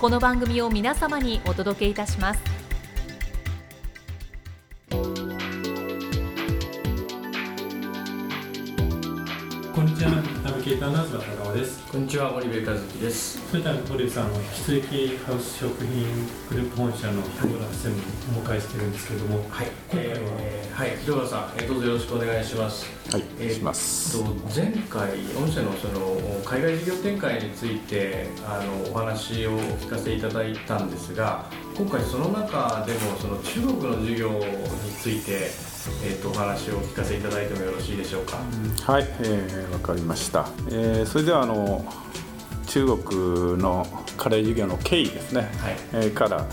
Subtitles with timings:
[0.00, 2.40] この番組を皆様にお届けいたします。
[4.88, 4.96] こ
[9.82, 10.10] んにちは、
[10.44, 11.90] ナビゲーターの東高です。
[11.90, 13.40] こんにちは、森部和樹です。
[13.50, 16.06] それでは堀内さんの引き続きハウス食品
[16.50, 20.14] グループ本社の広浦専務をお迎えしてるんですけれども、はい、今回は？
[20.38, 22.86] えーはい、広川さん、えーどうぞよろしくお願いします。
[23.10, 24.22] はい、えーします。
[24.22, 26.14] と前回、御社のその
[26.44, 34.44] 海外事業展開についてあのお話を聞かせていただいたんですが、今回その中でもその中国の事業に
[35.00, 35.50] ついて、
[36.04, 38.36] えー、とお話を聞かせていただいてもよろしいでしょうか？
[38.92, 40.48] はい、えー、わかりました。
[40.70, 41.84] えー、それではあの
[42.66, 45.40] 中国のカレー事業の経緯ですね。
[45.40, 46.46] はいえーから、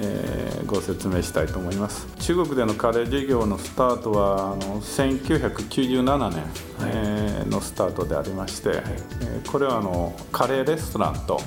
[0.00, 2.06] えーご説明したいと思います。
[2.18, 6.42] 中国でのカレー事業のスタートはあの1997年、
[6.86, 11.40] えーのスタートでありまして、えーこれはあのカレーレストランと、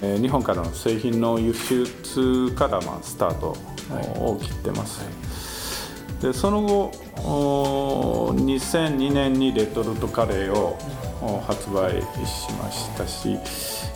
[0.00, 3.56] えー日本からの製品の輸出からまあスタート
[4.20, 5.00] を切ってます。
[6.24, 6.90] でその後
[7.22, 10.78] お2002年にレトルトカレーを
[11.20, 13.38] お発売しましたし、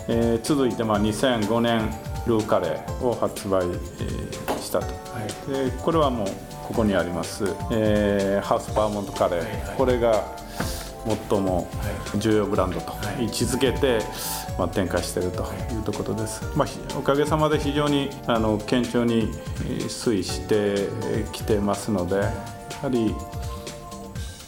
[0.08, 1.90] えー続いてまあ2005年
[2.26, 4.86] ルーカレーを発売、えーしたと。
[4.86, 4.92] は
[5.22, 5.70] い。
[5.70, 6.26] でこれはもう
[6.66, 9.76] ここにあります、えーハウスパーモントカレー、はいはい。
[9.78, 10.22] これが
[11.30, 11.68] 最も
[12.18, 13.24] 重要ブランドとはい。
[13.24, 14.00] 位置づけて、
[14.58, 15.42] まあ、展開していると
[15.72, 15.78] い。
[15.78, 19.30] うところです、まあ、ひおかげさまで非常にあの堅調に
[19.66, 20.88] えー推移して
[21.32, 22.22] きてますのでや
[22.82, 23.14] はり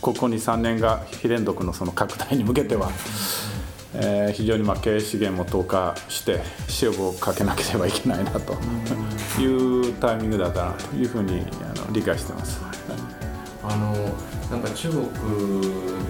[0.01, 2.91] ここ23年が非連続のその拡大に向けては、
[3.95, 6.41] えー非常にまあ経営資源も投下して
[6.83, 8.55] 塩をかけなければいけないなと
[9.41, 12.61] いうタイミングだったなというふうにあの理解してます。
[13.71, 13.95] あの
[14.51, 15.01] なんか中国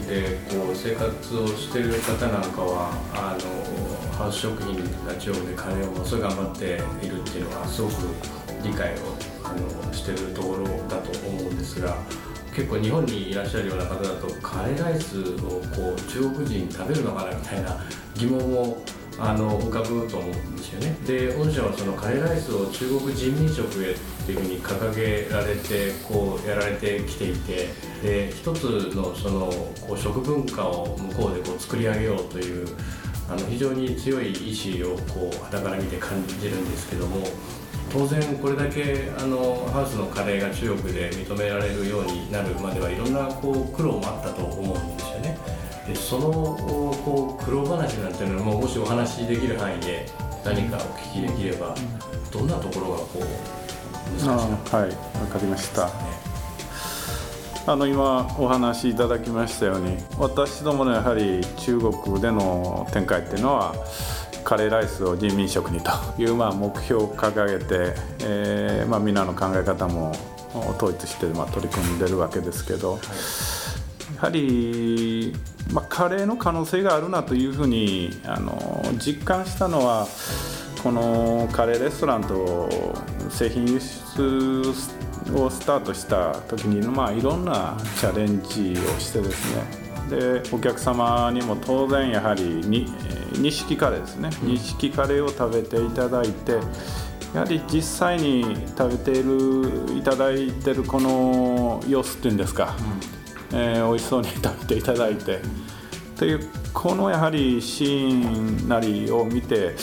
[0.09, 6.65] でこう生活をしてる方なんかはあのハウス食品が中国でカレーをものすごい頑張って
[7.05, 7.93] いるっていうのはすごく
[8.65, 8.97] 理解を
[9.45, 11.99] あのしてるところだと思うんですが
[12.57, 17.79] 結構日本にいらっしゃるような方だとカレーライスをこう中国人食べるのかなみたいな
[18.15, 18.83] 疑問を
[19.19, 23.95] あの浮かぶと思うんですよねで御社はそのカレーライスを中国人民食へっ
[24.27, 27.69] ていうふうに掲げられてこうやられてきていて
[28.03, 29.47] で一つのその
[29.87, 32.67] こう食文化を向こうでこう作り上げようという
[33.29, 37.27] あの非常に強い意志をこう肌から見て感じるんですけども
[37.93, 45.39] 当然これだけあのハウスのカレーが中国で認められるようになるまではいろんなこう苦労もあったと思うんですよね。
[45.91, 50.07] でそのこう苦労話なんていうのももしお話しできる範囲で
[50.45, 51.75] 何かお聞きできれば
[52.31, 53.19] どんなところがこう
[54.13, 54.95] 難しいのかあはい、わ
[55.33, 55.91] かりました。
[57.67, 63.75] あの今お話しいただきましたように私どものやはり中国での展開っていうのは
[64.45, 70.13] カレーライスを人民食にというまあ目標を掲げて、えーまあ、皆の考え方も
[70.79, 72.99] 統一してまあ取り組んでるわけですけど、
[74.21, 75.33] やはり、
[75.73, 80.07] まあ、カレーの可能性があるなというふうにあの実感したのは
[80.83, 82.69] このカレーレストランと
[83.31, 84.61] 製品輸出
[85.35, 89.81] をスタートした時に、まあ、いろんなチャレンジをしてですね。
[90.11, 94.31] でお客様にも当然やはりにえー錦カレーですね。
[94.43, 96.59] 錦カレーを食べていただいて
[97.33, 102.75] やはり実際に食べているいただいてるこの様子っていうんですか、
[103.53, 105.41] えー美味しそうに食べていただいて。
[106.21, 106.41] という
[106.75, 109.75] このやはりシーンなりを見て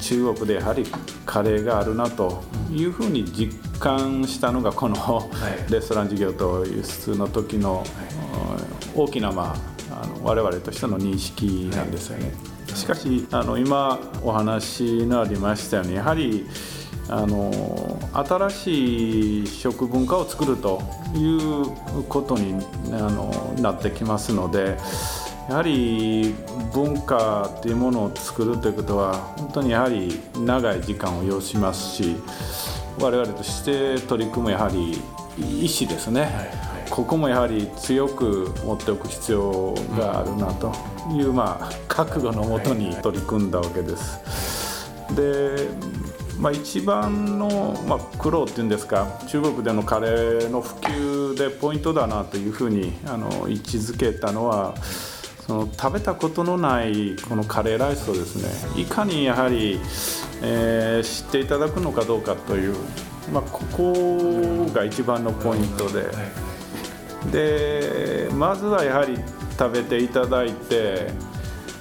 [0.00, 0.84] 中国でやはり
[1.24, 4.94] カレーがあるなというふうに実感したのがこの
[5.68, 5.72] い。
[5.72, 7.82] レストラン事業と輸出の時の
[8.94, 9.56] うん大きな、ま
[9.90, 12.32] あ、あの我々としての認識なんですよね。
[12.74, 16.46] しかしあの今お話のありましたようにやはり
[17.08, 20.82] あの新しい食文化を作ると
[21.14, 24.76] いうことにあのなってきますので
[25.48, 26.34] やはり
[26.74, 32.16] 文化っていうものを作るということは本当にやはり長い時間を要しますし
[33.00, 35.00] 我々として取り組むやはり
[35.38, 40.72] 意思ですね、はいはい、ここもやはり強く持っておく必要があるなと
[41.12, 44.90] いう、まあ、覚悟のもとに取り組んだわけです。
[45.14, 45.68] で
[46.40, 54.74] まあ、一番の、まあ、苦労っていうんですか中国でのカレーの普及でポイントだなというふうにあの位置づけたのは
[55.46, 58.36] その食べたことのないこのカレーライスをです
[58.76, 59.80] ねいかにやはり、
[60.42, 62.74] えー、知っていただくのかどうかという、
[63.32, 66.10] まあ、ここが一番のポイントで
[67.32, 69.16] でまずはやはり
[69.58, 71.10] 食べていただいて、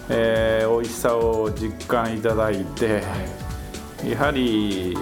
[0.09, 3.44] えー、美味しさを実感いただいて。
[4.03, 4.95] やはり、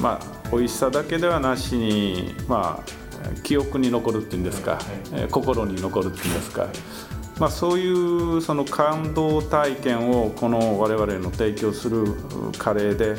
[0.00, 4.78] まあ、美味しさだけではなしに、まあ、記憶に残るっていうんですか、
[5.12, 6.68] え心に残るっていうんですか、
[7.38, 12.04] まあ、そういうその感動体験をこの我々の提供する
[12.58, 13.16] カレーで、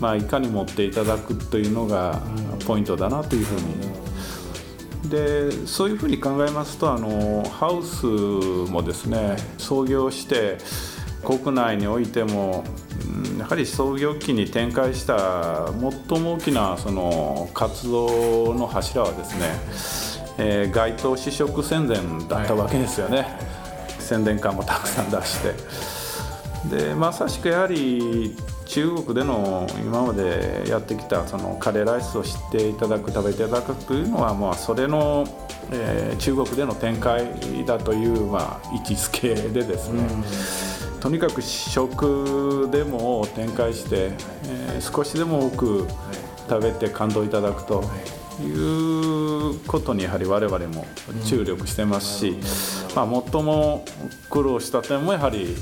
[0.00, 2.20] まあ、いかに持っていただくというのが
[2.66, 3.94] ポイントだなというふうに。
[5.04, 10.56] でそういうふうに考えますとあのハウスもですね創業して
[11.22, 12.64] 国内においても
[13.38, 15.68] やはり創業期に展開した
[16.08, 23.28] 最も大きなその活動の柱はですね、えー、街頭試食宣伝だったわけですよね、はい、
[23.98, 25.94] 宣伝館もたくさん出して。
[26.64, 28.34] でまさしくやはり
[28.66, 35.26] 中国での今までやってきたそのカレーライスを知っていただく食べていただくというのはまあそれの、
[35.70, 40.02] えー、中国での展開だという、まあ、位置づけでですね、
[41.04, 44.12] とにかく試食でも展開して、
[44.46, 45.88] えー、少しでも多く
[46.48, 47.84] 食べて感動いただくと
[48.42, 50.86] いうことにやはり我々も
[51.26, 52.38] 注力してますし、
[52.96, 53.84] まあ、最も
[54.30, 55.54] 苦労した点もやはり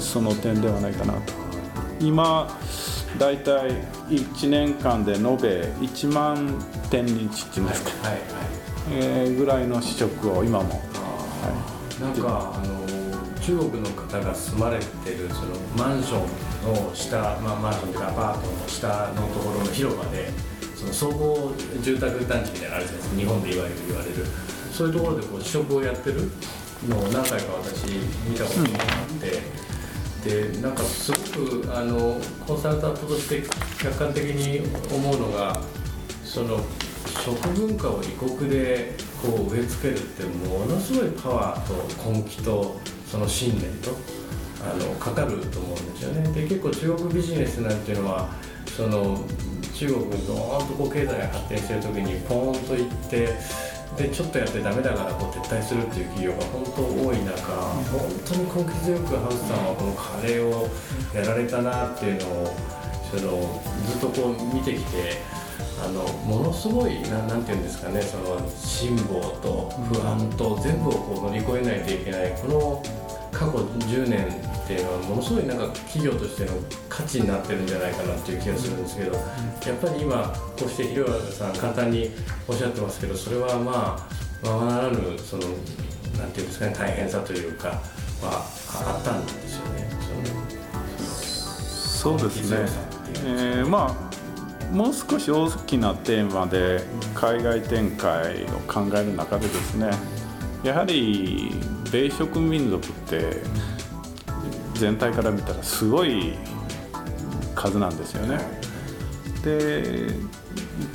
[0.00, 1.32] その点ではないかなと。
[2.00, 2.48] 今
[3.16, 3.70] 大体
[4.08, 6.60] 1年間で延べ1万
[6.90, 8.18] 点日っていうんですか、はい
[8.90, 10.76] えー、ぐらいの試食を今も、は
[12.00, 12.77] い、なんかあの
[13.48, 16.20] 中国の方が住まれてるそのマンション
[16.70, 20.28] の下、まあ、マンションというかアパートの下のところの広場で
[20.76, 24.16] その総合住宅団地みたいなのあるじゃないですか日本でいわゆる言われる
[24.70, 26.30] そういうところでこう試食をやってる
[26.86, 27.86] のを何回か私
[28.28, 29.68] 見たことがあって。
[30.24, 33.40] でなんかすごくあのコンサルタントとして
[33.80, 35.60] 客観的に思うのが
[36.24, 36.58] その
[37.24, 42.80] 食文化を異国でこう植え付けるってものすごいパワーと根気と
[43.10, 43.90] その信念と
[44.62, 46.32] あのかかると思うんですよね。
[46.32, 48.28] で結構中国ビジネスなんていうのは
[48.76, 49.18] その
[49.74, 53.28] 中国にドーンとこう経済が発展してる時にポーンと行って
[53.96, 57.52] でちょっとやってダメだからこう撤退するっていう企業が本当多い中
[57.90, 60.68] 本当に根気強くハウスさんはこのカレーを
[61.14, 62.54] やられたなっていうのを
[63.10, 65.37] そのずっとこう見てきて
[65.80, 72.82] あのものすごいななんていうんですかねその辛抱と不安と全部をこう乗り越えないといけないこの
[73.30, 76.52] 過去10年っていうのはものすごいなんか企業としての
[76.88, 79.22] 価値になってるんじゃないかなっていう気がするんですけど、やっ
[79.80, 82.10] ぱり今こうして広原さん簡単に
[82.48, 84.06] おっしゃってますけどそれはま
[84.42, 85.44] あままならぬその
[86.18, 87.68] なんていうんですかね大変さというか
[88.20, 89.88] はあったんですよね。
[91.98, 92.68] そうですね。
[93.24, 94.07] えー、まあ
[94.72, 96.82] もう少し大きなテーマで
[97.14, 99.90] 海外展開を考える中でですね
[100.62, 101.52] やはり
[101.90, 103.42] 米植民族って
[104.74, 106.34] 全体から見たらすごい
[107.54, 108.38] 数なんですよね。
[109.42, 110.12] で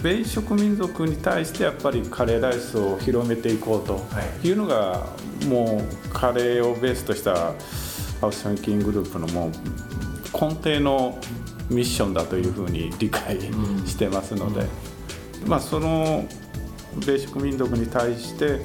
[0.01, 4.01] 米植民族に対してやっぱりカレーライスを広めていこうと
[4.45, 5.05] いうのが、
[5.47, 7.53] もうカレーをベースとした
[8.21, 9.51] ハウスシャンキングループのもう
[10.33, 11.19] 根底の
[11.69, 13.39] ミッションだというふうに理解
[13.85, 14.65] してますので、
[15.45, 16.25] まあ、その
[17.05, 18.61] ベーシック民族に対して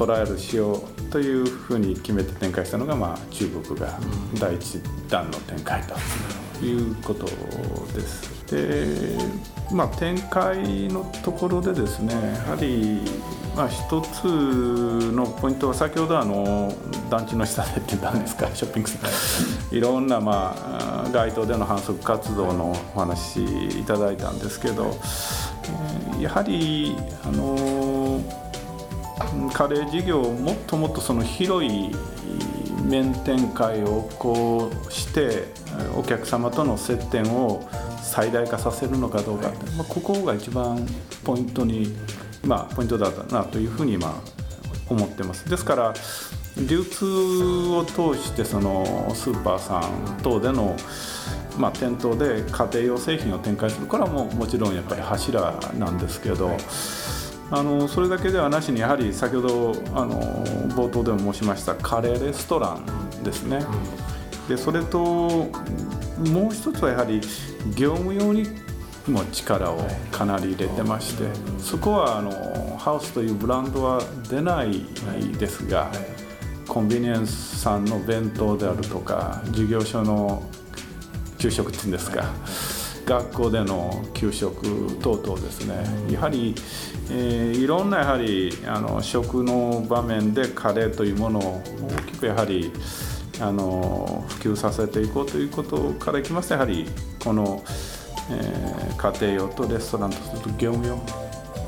[0.00, 4.00] トライアルしようというふうに決めて展開したのが、まあ、中国が
[4.40, 4.80] 第一
[5.10, 7.26] 弾の展開ということ
[7.92, 8.40] です。
[8.50, 9.18] で
[9.70, 12.18] まあ、展開のところでですねや
[12.50, 13.02] はり、
[13.54, 16.74] まあ、一つのポイントは先ほどあの
[17.10, 23.44] 団地の下でって言ったんですかショッピングセンターいろんな、まあ、街頭での反則活動のお話
[23.78, 24.96] いただいたんですけど
[26.18, 28.20] やはりあの
[29.52, 31.90] カレー事業をもっともっとその広い
[32.84, 35.44] 面展開をこうして
[35.96, 37.68] お客様との接点を
[38.02, 40.86] 最大化させるのかどうか、まあ、ここが一番
[41.24, 41.94] ポイントに、
[42.44, 44.20] まあ、ポイントだったなというふうに今
[44.88, 45.48] 思ってます。
[45.48, 45.94] ですから
[46.56, 50.76] 流通を通してそのスーパーさん等での、
[51.56, 53.86] まあ、店頭で家庭用製品を展開する。
[53.86, 56.58] からももちろんやっぱり柱なんですけど、はい、
[57.50, 63.64] あのそれだけではなしにやはり先ほどあの冒頭でも申しましたカレーレストランですね。
[64.48, 67.20] でそれともう一つはやはり
[67.74, 68.46] 業務用に
[69.08, 69.78] も力を
[70.10, 71.24] かなり入れてまして
[71.58, 74.84] そこはあのハウスというブランドは出ない
[75.38, 75.90] ですが
[76.68, 80.42] コンビニエンスさんの弁当であるとか事業所の
[81.38, 82.24] 給食っていうんですか
[83.06, 86.54] 学校での給食等々ですねやはり、
[87.12, 92.72] えー、いろんなやはりあの食の場面でカレーというものを大きくやはり
[93.40, 96.86] あの普及させていこうということからいきますとやはり
[97.24, 97.62] この、
[98.30, 100.98] えー、家庭用とレストランとすると業務用。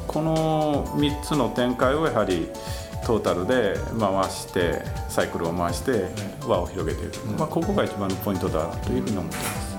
[0.06, 2.48] この3つの展開をやはり
[3.06, 6.08] トータルで回してサイクルを回して
[6.46, 9.76] 輪を広げていく、まあ、ここが一番のポイントだというふうに思っています。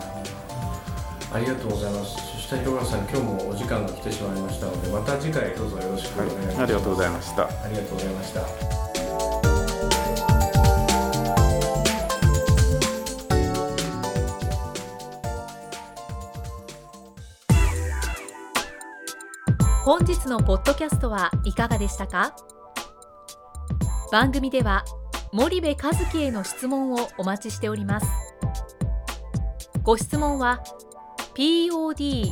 [1.33, 2.15] ありがとうございます。
[2.15, 8.43] そして広村さん今日もお時間が来てしまいましたのでまた次回どうぞよろしくお願いします、はい、ありがとうございましたありがとうございました。
[19.83, 22.33] 本日のポッドキャストはいかがでしたか？
[24.13, 24.85] 番組では
[25.33, 28.07] 森部和樹への質問をお待ちしております。
[29.83, 30.63] ご質問は
[31.35, 32.31] podcast